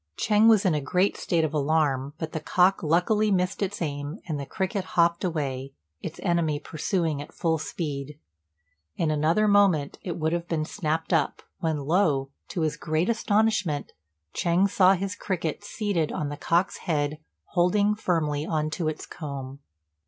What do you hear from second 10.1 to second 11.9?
would have been snapped up, when,